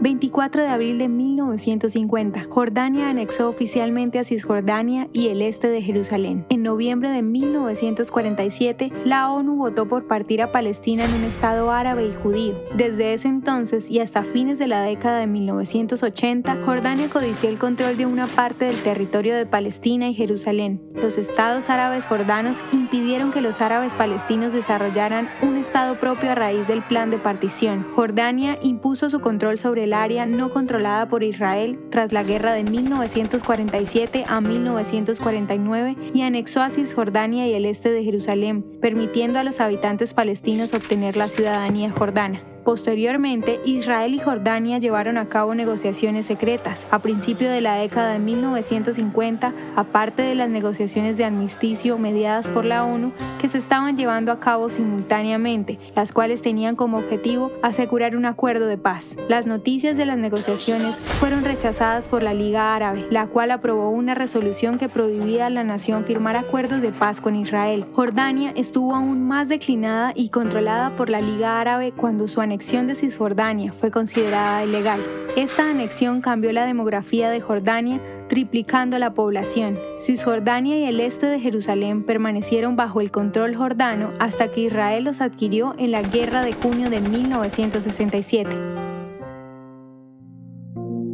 24 0.00 0.62
de 0.62 0.68
abril 0.68 0.98
de 0.98 1.08
1950, 1.08 2.46
Jordania 2.48 3.10
anexó 3.10 3.50
oficialmente 3.50 4.18
a 4.18 4.24
Cisjordania 4.24 5.08
y 5.12 5.28
el 5.28 5.42
este 5.42 5.68
de 5.68 5.82
Jerusalén. 5.82 6.46
En 6.48 6.62
noviembre 6.62 7.10
de 7.10 7.20
1947, 7.20 8.92
la 9.04 9.30
ONU 9.30 9.56
votó 9.56 9.86
por 9.88 10.06
partir 10.06 10.40
a 10.40 10.52
Palestina 10.52 11.04
en 11.04 11.14
un 11.14 11.24
Estado 11.24 11.70
árabe 11.70 12.06
y 12.06 12.14
judío. 12.14 12.54
Desde 12.74 13.12
ese 13.12 13.28
entonces 13.28 13.90
y 13.90 14.00
hasta 14.00 14.24
fines 14.24 14.58
de 14.58 14.68
la 14.68 14.80
década 14.82 15.18
de 15.18 15.26
1980, 15.26 16.62
Jordania 16.64 17.08
codició 17.10 17.50
el 17.50 17.58
control 17.58 17.98
de 17.98 18.06
una 18.06 18.26
parte 18.26 18.64
del 18.64 18.82
territorio 18.82 19.36
de 19.36 19.44
Palestina 19.44 20.08
y 20.08 20.14
Jerusalén. 20.14 20.80
Los 20.94 21.18
estados 21.18 21.68
árabes 21.68 22.06
jordanos 22.06 22.56
impidieron 22.92 23.30
que 23.30 23.40
los 23.40 23.60
árabes 23.60 23.94
palestinos 23.94 24.52
desarrollaran 24.52 25.30
un 25.42 25.56
Estado 25.56 26.00
propio 26.00 26.32
a 26.32 26.34
raíz 26.34 26.66
del 26.66 26.82
plan 26.82 27.08
de 27.12 27.18
partición. 27.18 27.86
Jordania 27.94 28.58
impuso 28.62 29.08
su 29.08 29.20
control 29.20 29.60
sobre 29.60 29.84
el 29.84 29.92
área 29.92 30.26
no 30.26 30.50
controlada 30.50 31.08
por 31.08 31.22
Israel 31.22 31.78
tras 31.90 32.12
la 32.12 32.24
guerra 32.24 32.52
de 32.52 32.64
1947 32.64 34.24
a 34.26 34.40
1949 34.40 35.96
y 36.12 36.22
anexó 36.22 36.62
a 36.62 36.70
Cisjordania 36.70 37.46
y 37.46 37.54
el 37.54 37.64
este 37.64 37.92
de 37.92 38.02
Jerusalén, 38.02 38.64
permitiendo 38.80 39.38
a 39.38 39.44
los 39.44 39.60
habitantes 39.60 40.12
palestinos 40.12 40.74
obtener 40.74 41.16
la 41.16 41.28
ciudadanía 41.28 41.92
jordana. 41.92 42.42
Posteriormente, 42.70 43.58
Israel 43.64 44.14
y 44.14 44.20
Jordania 44.20 44.78
llevaron 44.78 45.18
a 45.18 45.28
cabo 45.28 45.56
negociaciones 45.56 46.26
secretas. 46.26 46.86
A 46.92 47.00
principios 47.00 47.50
de 47.50 47.60
la 47.60 47.74
década 47.74 48.12
de 48.12 48.20
1950, 48.20 49.52
aparte 49.74 50.22
de 50.22 50.36
las 50.36 50.48
negociaciones 50.48 51.16
de 51.16 51.24
amnisticio 51.24 51.98
mediadas 51.98 52.46
por 52.46 52.64
la 52.64 52.84
ONU, 52.84 53.10
que 53.40 53.48
se 53.48 53.58
estaban 53.58 53.96
llevando 53.96 54.30
a 54.30 54.38
cabo 54.38 54.70
simultáneamente, 54.70 55.80
las 55.96 56.12
cuales 56.12 56.42
tenían 56.42 56.76
como 56.76 56.98
objetivo 56.98 57.50
asegurar 57.60 58.14
un 58.14 58.24
acuerdo 58.24 58.66
de 58.66 58.78
paz. 58.78 59.16
Las 59.28 59.46
noticias 59.46 59.96
de 59.96 60.06
las 60.06 60.18
negociaciones 60.18 61.00
fueron 61.00 61.42
rechazadas 61.42 62.06
por 62.06 62.22
la 62.22 62.34
Liga 62.34 62.76
Árabe, 62.76 63.04
la 63.10 63.26
cual 63.26 63.50
aprobó 63.50 63.90
una 63.90 64.14
resolución 64.14 64.78
que 64.78 64.88
prohibía 64.88 65.46
a 65.46 65.50
la 65.50 65.64
nación 65.64 66.04
firmar 66.04 66.36
acuerdos 66.36 66.82
de 66.82 66.92
paz 66.92 67.20
con 67.20 67.34
Israel. 67.34 67.84
Jordania 67.94 68.52
estuvo 68.54 68.94
aún 68.94 69.26
más 69.26 69.48
declinada 69.48 70.12
y 70.14 70.28
controlada 70.28 70.94
por 70.94 71.10
la 71.10 71.20
Liga 71.20 71.60
Árabe 71.60 71.90
cuando 71.96 72.28
su 72.28 72.40
anexión 72.60 72.88
de 72.88 72.94
Cisjordania 72.94 73.72
fue 73.72 73.90
considerada 73.90 74.62
ilegal. 74.62 75.00
Esta 75.34 75.70
anexión 75.70 76.20
cambió 76.20 76.52
la 76.52 76.66
demografía 76.66 77.30
de 77.30 77.40
Jordania, 77.40 78.02
triplicando 78.28 78.98
la 78.98 79.14
población. 79.14 79.78
Cisjordania 79.98 80.78
y 80.78 80.84
el 80.84 81.00
este 81.00 81.24
de 81.24 81.40
Jerusalén 81.40 82.04
permanecieron 82.04 82.76
bajo 82.76 83.00
el 83.00 83.10
control 83.10 83.56
jordano 83.56 84.12
hasta 84.18 84.48
que 84.48 84.60
Israel 84.60 85.04
los 85.04 85.22
adquirió 85.22 85.74
en 85.78 85.90
la 85.90 86.02
Guerra 86.02 86.42
de 86.42 86.52
junio 86.52 86.90
de 86.90 87.00
1967. 87.00 88.50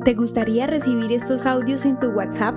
¿Te 0.04 0.14
gustaría 0.14 0.66
recibir 0.66 1.12
estos 1.12 1.46
audios 1.46 1.86
en 1.86 2.00
tu 2.00 2.08
WhatsApp? 2.08 2.56